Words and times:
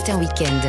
matin 0.00 0.18
week-end. 0.18 0.64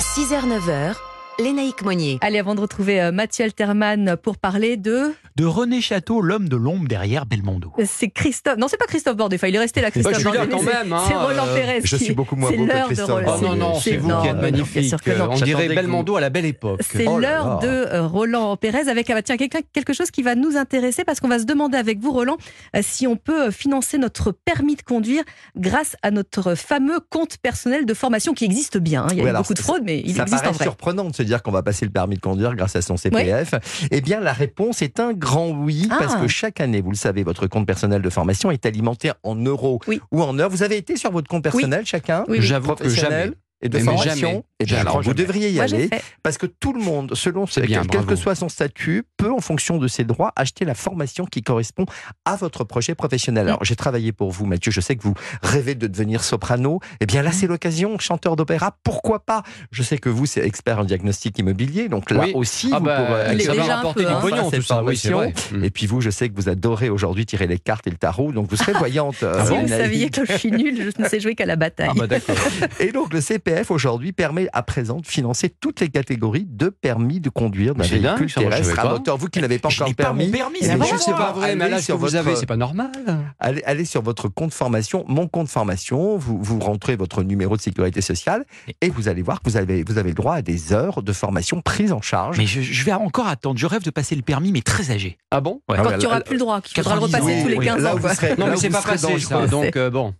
6h-9h, 0.00 0.96
Lénaïque 1.38 1.82
Monnier. 1.82 2.18
Allez, 2.20 2.38
avant 2.38 2.54
de 2.54 2.60
retrouver 2.60 3.00
euh, 3.00 3.12
Mathieu 3.12 3.44
Alterman 3.46 4.16
pour 4.22 4.36
parler 4.36 4.76
de. 4.76 5.14
De 5.36 5.44
René 5.46 5.80
Château, 5.80 6.20
l'homme 6.20 6.50
de 6.50 6.56
l'ombre 6.56 6.86
derrière 6.86 7.24
Belmondo. 7.24 7.72
C'est 7.86 8.10
Christophe. 8.10 8.58
Non, 8.58 8.66
c'est 8.68 8.76
pas 8.76 8.84
Christophe 8.84 9.16
Bordet. 9.16 9.36
Enfin, 9.36 9.46
il 9.48 9.54
est 9.54 9.58
resté 9.58 9.80
là, 9.80 9.90
Christophe 9.90 10.22
même, 10.22 10.94
C'est 11.08 11.14
hein, 11.14 11.18
Roland 11.24 11.46
Pérez. 11.54 11.80
je 11.82 11.96
qui- 11.96 12.04
suis 12.04 12.12
beaucoup 12.14 12.36
moins 12.36 12.50
c'est 12.50 12.58
beau 12.58 12.66
que 12.66 12.72
l'heure 12.72 12.88
de 12.88 12.94
Christophe. 12.94 13.10
Roland. 13.24 13.36
Oh 13.38 13.42
non, 13.42 13.54
non, 13.56 13.74
c'est 13.80 13.96
vous 13.96 14.08
non, 14.08 14.20
qui 14.20 14.28
êtes 14.28 14.36
magnifique. 14.36 14.94
On 15.30 15.34
dirait 15.36 15.68
Belmondo 15.68 16.16
à 16.16 16.20
la 16.20 16.28
belle 16.28 16.44
époque. 16.44 16.80
C'est 16.82 17.06
Oh 17.08 17.18
l'heure 17.18 17.58
de 17.60 17.68
euh, 17.68 18.06
Roland 18.06 18.54
Pérez 18.58 18.88
avec 18.90 19.08
ah 19.08 19.14
bah 19.14 19.22
tiens, 19.22 19.38
quelqu'un- 19.38 19.60
quelque 19.72 19.94
chose 19.94 20.10
qui 20.10 20.22
va 20.22 20.34
nous 20.34 20.58
intéresser 20.58 21.04
parce 21.04 21.20
qu'on 21.20 21.28
va 21.28 21.38
se 21.38 21.44
demander 21.46 21.78
avec 21.78 22.00
vous, 22.00 22.12
Roland, 22.12 22.36
euh, 22.76 22.80
si 22.82 23.06
on 23.06 23.16
peut 23.16 23.50
financer 23.50 23.96
notre 23.96 24.30
permis 24.32 24.76
de 24.76 24.82
conduire 24.82 25.22
grâce 25.56 25.96
à 26.02 26.10
notre 26.10 26.54
fameux 26.54 27.00
compte 27.08 27.38
personnel 27.38 27.86
de 27.86 27.94
formation 27.94 28.34
qui 28.34 28.44
existe 28.44 28.76
bien. 28.76 29.04
hein. 29.04 29.08
Il 29.12 29.16
y 29.16 29.20
a 29.20 29.22
Oui, 29.22 29.26
eu 29.28 29.30
alors, 29.30 29.42
beaucoup 29.42 29.54
de 29.54 29.58
fraude, 29.60 29.82
mais 29.84 30.00
il 30.04 30.20
existe 30.20 30.46
en 30.46 30.52
vrai. 30.52 30.64
surprenant 30.64 31.04
se 31.20 31.26
dire 31.26 31.42
qu'on 31.42 31.50
va 31.50 31.62
passer 31.62 31.84
le 31.84 31.90
permis 31.90 32.16
de 32.16 32.20
conduire 32.20 32.54
grâce 32.54 32.76
à 32.76 32.82
son 32.82 32.96
CPF. 32.96 33.54
Eh 33.90 34.00
bien, 34.00 34.20
la 34.20 34.32
réponse 34.32 34.80
est 34.82 35.00
un 35.00 35.12
grand 35.12 35.50
oui, 35.50 35.86
Ah. 35.90 35.96
parce 35.98 36.16
que 36.16 36.26
chaque 36.28 36.60
année, 36.60 36.80
vous 36.80 36.90
le 36.90 36.96
savez, 36.96 37.22
votre 37.22 37.46
compte 37.46 37.66
personnel 37.66 38.00
de 38.02 38.10
formation 38.10 38.50
est 38.50 38.64
alimenté 38.66 39.10
en 39.22 39.34
euros 39.36 39.80
Oui. 39.86 40.00
ou 40.12 40.22
en 40.22 40.38
heures. 40.38 40.50
Vous 40.50 40.62
avez 40.62 40.76
été 40.78 40.96
sur 40.96 41.10
votre 41.10 41.28
compte 41.28 41.42
personnel, 41.44 41.84
chacun 41.84 42.24
Oui, 42.28 42.38
oui. 42.38 42.46
J'avoue 42.46 42.74
que 42.74 42.88
jamais. 42.88 43.30
Et 43.62 43.68
de 43.68 43.78
Mais 43.78 43.84
jamais. 43.84 43.96
formation. 43.98 44.44
Bien, 44.64 44.78
alors, 44.80 44.96
vous 44.98 45.02
Jamais. 45.04 45.14
devriez 45.14 45.50
y 45.50 45.54
Moi, 45.54 45.64
aller, 45.64 45.88
parce 46.22 46.36
que 46.36 46.44
tout 46.46 46.74
le 46.74 46.80
monde, 46.82 47.14
selon 47.14 47.46
ce, 47.46 47.60
bien, 47.60 47.80
quel, 47.82 47.90
quel 48.00 48.06
que 48.06 48.14
soit 48.16 48.34
son 48.34 48.50
statut, 48.50 49.04
peut, 49.16 49.32
en 49.32 49.40
fonction 49.40 49.78
de 49.78 49.88
ses 49.88 50.04
droits, 50.04 50.32
acheter 50.36 50.66
la 50.66 50.74
formation 50.74 51.24
qui 51.24 51.42
correspond 51.42 51.86
à 52.26 52.36
votre 52.36 52.64
projet 52.64 52.94
professionnel. 52.94 53.44
Mm. 53.46 53.48
Alors, 53.48 53.64
j'ai 53.64 53.74
travaillé 53.76 54.12
pour 54.12 54.30
vous, 54.30 54.44
Mathieu. 54.44 54.70
Je 54.70 54.80
sais 54.82 54.96
que 54.96 55.02
vous 55.02 55.14
rêvez 55.42 55.74
de 55.74 55.86
devenir 55.86 56.22
soprano. 56.22 56.80
Eh 57.00 57.06
bien, 57.06 57.22
Mm. 57.22 57.24
là, 57.24 57.32
c'est 57.32 57.46
l'occasion. 57.46 57.98
Chanteur 57.98 58.36
d'opéra, 58.36 58.76
pourquoi 58.84 59.20
pas? 59.20 59.42
Je 59.72 59.82
sais 59.82 59.96
que 59.96 60.10
vous, 60.10 60.26
c'est 60.26 60.44
expert 60.44 60.78
en 60.78 60.84
diagnostic 60.84 61.38
immobilier. 61.38 61.88
Donc 61.88 62.10
là 62.10 62.20
Oui. 62.24 62.32
aussi, 62.34 62.68
Ah 62.72 62.78
vous 62.80 62.84
bah, 62.84 63.00
pourrez 63.02 63.34
Il 63.34 63.40
est 63.40 63.44
ça 63.44 63.52
déjà 63.52 63.64
va 63.64 63.72
un 63.72 63.76
rapporter 63.76 64.04
peu, 64.04 64.10
du 64.10 64.20
pognon, 64.20 64.36
Enfin, 64.46 64.56
tout 64.58 64.62
ça. 64.62 64.82
Oui, 64.84 64.96
c'est 64.98 65.10
vrai. 65.10 65.32
Mm. 65.52 65.64
Et 65.64 65.70
puis 65.70 65.86
vous, 65.86 66.02
je 66.02 66.10
sais 66.10 66.28
que 66.28 66.34
vous 66.36 66.50
adorez 66.50 66.90
aujourd'hui 66.90 67.24
tirer 67.24 67.46
les 67.46 67.58
cartes 67.58 67.86
et 67.86 67.90
le 67.90 67.96
tarot, 67.96 68.32
donc 68.32 68.50
vous 68.50 68.56
serez 68.56 68.72
voyante. 68.78 69.22
euh, 69.22 69.42
Si 69.46 69.52
vous 69.56 69.68
saviez 69.68 70.10
que 70.10 70.24
je 70.26 70.32
suis 70.34 70.50
nulle, 70.50 70.76
je 70.94 71.02
ne 71.02 71.08
sais 71.08 71.18
jouer 71.20 71.34
qu'à 71.34 71.46
la 71.46 71.56
bataille. 71.56 71.88
Ah 71.92 71.94
bah 71.96 72.06
d'accord. 72.06 72.36
Et 72.80 72.92
donc 72.92 73.12
le 73.14 73.20
Aujourd'hui 73.70 74.12
permet 74.12 74.48
à 74.52 74.62
présent 74.62 74.98
de 75.00 75.06
financer 75.06 75.48
toutes 75.48 75.80
les 75.80 75.88
catégories 75.88 76.46
de 76.48 76.68
permis 76.68 77.20
de 77.20 77.30
conduire 77.30 77.74
d'un 77.74 77.82
dingue, 77.84 78.02
véhicule 78.02 78.28
je 78.28 78.34
terrestre 78.34 78.78
à 78.78 78.88
moteur. 78.90 79.16
Vous 79.16 79.28
qui 79.28 79.40
n'avez 79.40 79.58
pas 79.58 79.68
Je 79.68 79.76
encore 79.82 79.88
n'ai 79.88 79.94
pas 79.94 80.12
mon 80.12 80.18
permis, 80.18 80.30
permis. 80.30 80.58
Mais 80.62 80.98
c'est 80.98 81.12
pas 81.12 81.32
vrai, 81.32 81.56
mais 81.56 81.64
allez 81.64 81.74
là, 81.74 81.82
sur 81.82 81.96
vous 81.96 82.06
votre- 82.06 82.16
avez, 82.16 82.36
c'est 82.36 82.46
pas 82.46 82.56
normal. 82.56 82.90
Allez, 83.38 83.62
allez 83.64 83.84
sur 83.84 84.02
votre 84.02 84.28
compte 84.28 84.52
formation, 84.52 85.04
mon 85.08 85.26
compte 85.28 85.48
formation, 85.48 86.16
vous, 86.16 86.42
vous 86.42 86.58
rentrez 86.60 86.96
votre 86.96 87.22
numéro 87.22 87.56
de 87.56 87.60
sécurité 87.62 88.00
sociale 88.00 88.44
et 88.80 88.88
vous 88.90 89.08
allez 89.08 89.22
voir 89.22 89.40
que 89.42 89.50
vous 89.50 89.56
avez, 89.56 89.82
vous 89.84 89.98
avez 89.98 90.10
le 90.10 90.14
droit 90.14 90.34
à 90.34 90.42
des 90.42 90.72
heures 90.72 91.02
de 91.02 91.12
formation 91.12 91.60
prises 91.60 91.92
en 91.92 92.00
charge. 92.02 92.38
Mais 92.38 92.46
je, 92.46 92.60
je 92.60 92.84
vais 92.84 92.92
encore 92.92 93.26
attendre. 93.28 93.58
Je 93.58 93.66
rêve 93.66 93.82
de 93.82 93.90
passer 93.90 94.14
le 94.16 94.22
permis, 94.22 94.52
mais 94.52 94.62
très 94.62 94.90
âgé. 94.90 95.18
Ah 95.30 95.40
bon? 95.40 95.60
Ouais. 95.68 95.76
Ah 95.78 95.82
Quand 95.84 95.98
tu 95.98 96.04
n'auras 96.04 96.20
plus 96.20 96.34
le 96.34 96.40
droit, 96.40 96.60
qu'il 96.60 96.76
faudra 96.82 96.94
le 96.96 97.00
90 97.00 97.14
repasser 97.16 97.42
tous 97.42 97.48
les 97.48 97.56
oui. 97.56 97.64
15 97.66 97.82
Là 97.82 97.94
ans. 97.94 97.98
Non, 98.38 98.46
là 98.46 98.50
mais 98.52 98.56
où 98.56 98.60
c'est 98.60 98.70
pas 98.70 98.82
passé 98.82 99.18
ça. 99.18 99.46
Donc 99.46 99.76
euh, 99.76 99.90
bon. 99.90 100.14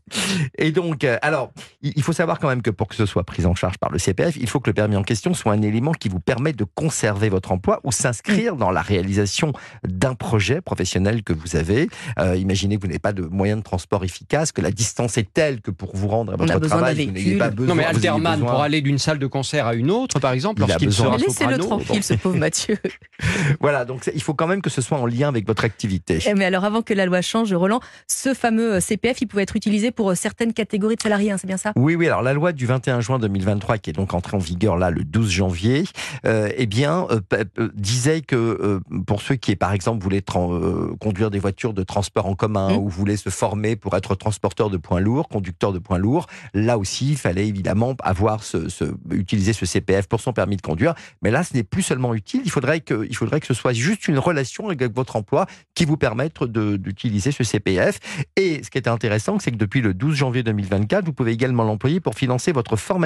Et 0.59 0.73
donc, 0.73 1.05
euh, 1.05 1.19
alors, 1.23 1.53
il 1.83 2.03
faut 2.03 2.13
savoir 2.13 2.39
quand 2.39 2.49
même 2.49 2.63
que 2.63 2.71
pour 2.71 2.89
que 2.89 2.95
ce 2.95 3.07
soit 3.07 3.20
pris 3.23 3.47
en 3.47 3.55
charge 3.55 3.79
par 3.79 3.91
le 3.91 3.99
CPF, 3.99 4.37
il 4.37 4.49
faut 4.49 4.61
que 4.61 4.69
le 4.71 4.75
permis 4.75 4.97
en 4.97 5.03
question 5.03 5.35
soit 5.35 5.53
un 5.53 5.63
élément 5.63 5.93
qui 5.93 6.09
vous 6.09 6.21
permet 6.21 6.53
de 6.53 6.65
conserver 6.65 7.29
votre 7.29 7.53
emploi 7.53 7.81
ou 7.85 7.93
s'inscrire 7.93 8.57
dans 8.57 8.71
la 8.71 8.83
réalisation 8.83 9.53
d'un 9.85 10.15
projet 10.15 10.61
professionnel 10.61 11.23
que 11.23 11.33
vous 11.33 11.57
avez. 11.57 11.89
Euh, 12.19 12.37
imaginez 12.37 12.77
que 12.77 12.83
vous 12.83 12.87
n'avez 12.89 12.99
pas 12.99 13.13
de 13.13 13.23
moyen 13.23 13.57
de 13.57 13.63
transport 13.63 14.05
efficace, 14.05 14.53
que 14.53 14.61
la 14.61 14.71
distance 14.71 15.19
est 15.19 15.33
telle 15.33 15.61
que 15.61 15.71
pour 15.71 15.95
vous 15.97 16.09
rendre 16.09 16.33
à 16.33 16.37
votre 16.37 16.59
travail, 16.61 16.95
vous 16.95 17.01
n'ayez 17.13 17.13
véhicule. 17.13 17.39
pas 17.39 17.51
besoin. 17.51 17.67
Non, 17.69 17.75
mais 17.75 17.85
Alterman, 17.85 18.35
besoin- 18.41 18.51
pour 18.53 18.61
aller 18.63 18.81
d'une 18.81 18.99
salle 18.99 19.19
de 19.19 19.27
concert 19.27 19.67
à 19.67 19.75
une 19.75 19.91
autre, 19.91 20.19
par 20.21 20.33
exemple, 20.33 20.61
Il 20.61 20.65
a 20.65 20.67
lorsqu'il 20.69 20.89
besoin 20.89 21.07
sera 21.07 21.17
Laissez-le 21.19 21.63
soprano. 21.63 21.67
tranquille, 21.85 22.03
ce 22.03 22.15
pauvre 22.15 22.37
Mathieu. 22.37 22.77
Voilà, 23.61 23.85
donc 23.85 24.11
il 24.15 24.23
faut 24.23 24.35
quand 24.35 24.47
même 24.47 24.63
que 24.63 24.71
ce 24.71 24.81
soit 24.81 24.99
en 24.99 25.07
lien 25.07 25.29
avec 25.29 25.47
votre 25.47 25.65
activité. 25.65 26.19
Eh, 26.27 26.35
Mais 26.35 26.45
alors, 26.45 26.65
avant 26.65 26.83
que 26.83 26.95
la 26.95 27.07
loi 27.07 27.21
change, 27.21 27.53
Roland, 27.53 27.81
ce 28.07 28.35
fameux 28.35 28.75
euh, 28.75 28.81
CPF, 28.81 29.21
il 29.21 29.27
pouvait 29.27 29.43
être 29.43 29.57
utilisé 29.57 29.91
pour 29.91 30.11
euh, 30.11 30.15
certaines 30.15 30.53
catégories 30.53 30.97
de 30.97 31.03
salariés, 31.03 31.31
hein, 31.33 31.37
c'est 31.39 31.47
bien 31.47 31.57
ça? 31.57 31.73
Oui, 31.77 31.95
oui. 31.95 32.07
Alors 32.07 32.23
la 32.23 32.33
loi 32.33 32.53
du 32.53 32.67
21 32.67 33.01
juin 33.01 33.10
2023, 33.19 33.79
qui 33.79 33.91
est 33.91 33.93
donc 33.95 34.15
entrée 34.15 34.37
en 34.37 34.41
vigueur 34.41 34.77
là 34.77 34.91
le 34.91 35.05
12 35.05 35.31
janvier, 35.31 35.85
euh, 36.27 36.51
eh 36.57 36.67
bien 36.67 37.07
euh, 37.11 37.21
p- 37.21 37.45
disait 37.75 38.21
que 38.21 38.37
euh, 38.37 38.81
pour 39.07 39.23
ceux 39.23 39.35
qui, 39.37 39.57
par 39.57 39.73
exemple, 39.73 40.03
voulaient 40.03 40.23
euh, 40.37 40.95
conduire 41.01 41.31
des 41.31 41.39
voitures 41.39 41.75
de 41.75 41.83
transport 41.83 42.27
en 42.27 42.35
commun 42.35 42.51
Mmh. 42.71 42.77
ou 42.77 42.89
voulaient 42.89 43.17
se 43.17 43.31
former 43.31 43.75
pour 43.77 43.97
être 43.97 44.15
transporteur 44.15 44.71
de 44.71 44.77
poids 44.77 45.01
lourds, 45.01 45.29
conducteur 45.29 45.73
de 45.73 45.79
poids 45.79 45.99
lourds, 45.99 46.27
là 46.55 46.79
aussi, 46.79 47.11
il 47.11 47.17
fallait 47.17 47.47
évidemment 47.47 47.95
avoir 48.03 48.43
ce, 48.45 48.69
ce- 48.69 48.85
utiliser 49.11 49.53
ce 49.53 49.65
CPF 49.67 50.07
pour 50.09 50.21
son 50.21 50.33
permis 50.33 50.57
de 50.57 50.63
conduire. 50.63 50.95
Mais 51.23 51.31
là, 51.31 51.43
ce 51.43 51.55
n'est 51.55 51.63
plus 51.63 51.83
seulement 51.83 52.15
utile. 52.15 52.43
Il 52.45 52.51
faudrait 52.51 52.81
que, 52.81 53.07
il 53.09 53.17
faudrait 53.17 53.41
que 53.41 53.47
ce 53.47 53.55
soit 53.55 53.73
juste 53.73 54.09
une 54.09 54.19
relation 54.19 54.69
avec 54.69 54.83
votre 54.95 55.17
emploi 55.17 55.47
qui 55.75 55.85
vous 55.85 55.97
permette 55.97 56.43
d'utiliser 56.45 57.33
ce 57.33 57.45
CPF. 57.45 57.99
Et 58.37 58.63
ce 58.63 58.71
qui 58.71 58.79
est 58.79 58.89
intéressant, 58.89 59.39
c'est 59.39 59.51
que 59.51 59.57
depuis 59.57 59.81
le 59.81 59.95
12 59.95 60.15
janvier 60.15 60.43
2024, 60.43 61.05
vous 61.05 61.13
pouvez 61.13 61.33
également 61.33 61.65
l'employer 61.65 62.01
pour 62.01 62.15
financer 62.15 62.53
votre 62.53 62.77
formation 62.77 63.00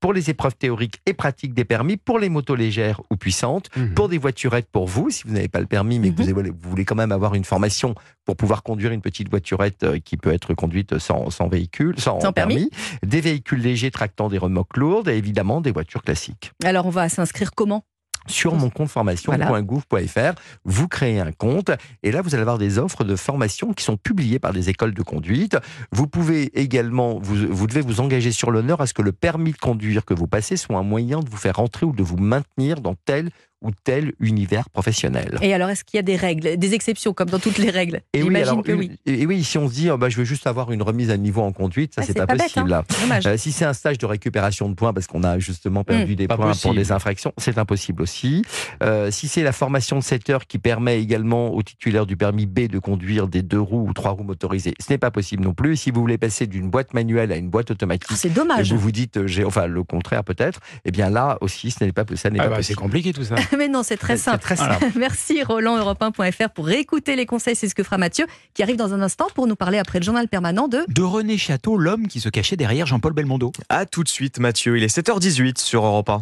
pour 0.00 0.12
les 0.12 0.30
épreuves 0.30 0.56
théoriques 0.56 1.00
et 1.06 1.12
pratiques 1.14 1.54
des 1.54 1.64
permis, 1.64 1.96
pour 1.96 2.18
les 2.18 2.28
motos 2.28 2.54
légères 2.56 3.00
ou 3.10 3.16
puissantes, 3.16 3.68
Mhm. 3.76 3.94
pour 3.94 4.08
des 4.08 4.18
voiturettes 4.18 4.68
pour 4.70 4.86
vous, 4.86 5.10
si 5.10 5.24
vous 5.26 5.32
n'avez 5.34 5.48
pas 5.48 5.60
le 5.60 5.66
permis, 5.66 5.98
mais 5.98 6.10
que 6.12 6.20
Mhm. 6.22 6.28
vous, 6.28 6.34
voulez, 6.34 6.50
vous 6.50 6.70
voulez 6.70 6.84
quand 6.84 6.94
même 6.94 7.12
avoir 7.12 7.34
une 7.34 7.44
formation 7.44 7.94
pour 8.24 8.36
pouvoir 8.36 8.62
conduire 8.62 8.92
une 8.92 9.00
petite 9.02 9.28
voiturette 9.28 9.82
euh, 9.82 9.98
qui 9.98 10.16
peut 10.16 10.32
être 10.32 10.54
conduite 10.54 10.98
sans, 10.98 11.30
sans 11.30 11.48
véhicule, 11.48 11.98
sans, 12.00 12.20
Sans 12.20 12.32
permis. 12.32 12.70
des 13.04 13.20
véhicules 13.20 13.60
légers 13.60 13.90
tractant 13.90 14.28
des 14.28 14.38
remorques 14.38 14.76
lourdes 14.76 15.08
et 15.08 15.16
évidemment 15.16 15.60
des 15.60 15.72
voitures 15.72 16.02
classiques 16.02 16.52
Alors, 16.64 16.86
on 16.86 16.90
va 16.90 17.08
s'inscrire 17.08 17.52
comment? 17.52 17.84
Sur 18.26 18.54
mon 18.54 18.70
compte 18.70 18.88
formation.gouv.fr. 18.88 20.40
Vous 20.64 20.88
créez 20.88 21.20
un 21.20 21.32
compte 21.32 21.70
et 22.02 22.12
là, 22.12 22.22
vous 22.22 22.34
allez 22.34 22.42
avoir 22.42 22.58
des 22.58 22.78
offres 22.78 23.04
de 23.04 23.16
formation 23.16 23.72
qui 23.72 23.84
sont 23.84 23.96
publiées 23.96 24.38
par 24.38 24.52
des 24.52 24.68
écoles 24.68 24.94
de 24.94 25.02
conduite. 25.02 25.56
Vous 25.92 26.06
pouvez 26.06 26.58
également, 26.58 27.18
vous, 27.20 27.46
vous 27.48 27.66
devez 27.66 27.80
vous 27.80 28.00
engager 28.00 28.32
sur 28.32 28.50
l'honneur 28.50 28.80
à 28.80 28.86
ce 28.86 28.94
que 28.94 29.02
le 29.02 29.12
permis 29.12 29.52
de 29.52 29.58
conduire 29.58 30.04
que 30.04 30.14
vous 30.14 30.26
passez 30.26 30.56
soit 30.56 30.78
un 30.78 30.82
moyen 30.82 31.20
de 31.20 31.28
vous 31.28 31.36
faire 31.36 31.60
entrer 31.60 31.86
ou 31.86 31.92
de 31.92 32.02
vous 32.02 32.16
maintenir 32.16 32.80
dans 32.80 32.94
tel 32.94 33.30
ou 33.62 33.70
tel 33.84 34.12
univers 34.20 34.68
professionnel. 34.70 35.36
Et 35.42 35.52
alors, 35.54 35.68
est-ce 35.70 35.84
qu'il 35.84 35.96
y 35.96 36.00
a 36.00 36.02
des 36.02 36.16
règles, 36.16 36.56
des 36.56 36.74
exceptions, 36.74 37.12
comme 37.12 37.28
dans 37.28 37.38
toutes 37.38 37.58
les 37.58 37.70
règles? 37.70 38.00
Et 38.14 38.22
oui, 38.22 38.34
alors, 38.36 38.62
que 38.62 38.72
une- 38.72 38.78
oui. 38.78 38.90
et 39.06 39.26
oui, 39.26 39.44
si 39.44 39.58
on 39.58 39.68
se 39.68 39.74
dit, 39.74 39.90
oh, 39.90 39.98
bah, 39.98 40.08
je 40.08 40.16
veux 40.16 40.24
juste 40.24 40.46
avoir 40.46 40.72
une 40.72 40.82
remise 40.82 41.10
à 41.10 41.16
niveau 41.16 41.42
en 41.42 41.52
conduite, 41.52 41.94
ça, 41.94 42.00
Ah, 42.02 42.04
c'est 42.06 42.12
c'est 42.12 42.26
pas, 42.26 42.34
bête, 42.34 42.52
hein. 42.56 42.64
Dommage. 43.02 43.26
Euh, 43.26 43.36
si 43.36 43.52
c'est 43.52 43.64
un 43.64 43.72
stage 43.72 43.98
de 43.98 44.06
récupération 44.06 44.68
de 44.68 44.74
points 44.74 44.92
parce 44.92 45.06
qu'on 45.06 45.22
a 45.24 45.38
justement 45.38 45.84
perdu 45.84 46.16
des 46.16 46.26
pas 46.26 46.36
points 46.36 46.52
pour 46.62 46.74
des 46.74 46.92
infractions, 46.92 47.32
c'est 47.38 47.58
impossible 47.58 48.02
aussi. 48.02 48.44
Euh, 48.82 49.10
si 49.10 49.28
c'est 49.28 49.42
la 49.42 49.52
formation 49.52 49.98
de 49.98 50.02
7 50.02 50.30
heures 50.30 50.46
qui 50.46 50.58
permet 50.58 51.00
également 51.00 51.52
aux 51.52 51.62
titulaires 51.62 52.06
du 52.06 52.16
permis 52.16 52.46
B 52.46 52.60
de 52.68 52.78
conduire 52.78 53.28
des 53.28 53.42
deux 53.42 53.60
roues 53.60 53.86
ou 53.88 53.92
trois 53.92 54.12
roues 54.12 54.24
motorisées, 54.24 54.74
ce 54.80 54.92
n'est 54.92 54.98
pas 54.98 55.10
possible 55.10 55.42
non 55.44 55.54
plus. 55.54 55.76
Si 55.76 55.90
vous 55.90 56.00
voulez 56.00 56.18
passer 56.18 56.46
d'une 56.46 56.70
boîte 56.70 56.94
manuelle 56.94 57.32
à 57.32 57.36
une 57.36 57.50
boîte 57.50 57.70
automatique, 57.70 58.08
Ah, 58.12 58.16
c'est 58.16 58.28
et 58.28 58.30
dommage. 58.30 58.72
vous 58.72 58.78
vous 58.78 58.92
dites, 58.92 59.16
euh, 59.18 59.26
j'ai, 59.26 59.44
enfin 59.44 59.66
le 59.66 59.82
contraire 59.84 60.24
peut-être, 60.24 60.60
eh 60.84 60.90
bien 60.90 61.10
là 61.10 61.36
aussi, 61.40 61.70
ce 61.70 61.84
n'est 61.84 61.92
pas, 61.92 62.04
ça 62.14 62.30
n'est 62.30 62.38
Ah 62.40 62.44
pas 62.44 62.48
bah, 62.48 62.54
c'est 62.56 62.74
possible. 62.74 62.80
compliqué 62.80 63.12
tout 63.12 63.24
ça. 63.24 63.34
Mais 63.58 63.68
non, 63.68 63.82
c'est 63.82 63.96
très 63.96 64.16
simple. 64.16 64.40
très 64.40 64.56
simple. 64.56 64.84
Merci 64.96 65.42
Roland, 65.42 65.78
Europe1.fr 65.78 66.50
pour 66.50 66.66
réécouter 66.66 67.16
les 67.16 67.26
conseils. 67.26 67.56
C'est 67.56 67.68
ce 67.68 67.74
que 67.74 67.82
fera 67.82 67.98
Mathieu, 67.98 68.26
qui 68.54 68.62
arrive 68.62 68.76
dans 68.76 68.94
un 68.94 69.02
instant 69.02 69.28
pour 69.34 69.46
nous 69.46 69.56
parler 69.56 69.78
après 69.78 69.98
le 69.98 70.04
journal 70.04 70.28
permanent 70.28 70.68
de 70.68 70.84
De 70.88 71.02
René 71.02 71.38
Château, 71.38 71.76
l'homme 71.76 72.06
qui 72.06 72.20
se 72.20 72.28
cachait 72.28 72.56
derrière 72.56 72.86
Jean-Paul 72.86 73.12
Belmondo. 73.12 73.52
À 73.68 73.86
tout 73.86 74.04
de 74.04 74.08
suite 74.08 74.38
Mathieu, 74.38 74.76
il 74.76 74.84
est 74.84 74.94
7h18 74.94 75.58
sur 75.58 75.84
Europe 75.84 76.08
1. 76.10 76.18